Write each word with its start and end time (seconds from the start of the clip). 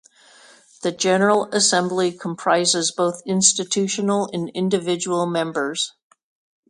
The 0.81 0.91
General 0.91 1.45
Assembly 1.51 2.11
comprises 2.11 2.89
both 2.91 3.21
institutional 3.27 4.31
and 4.33 4.49
individual 4.49 5.27
members. 5.27 5.93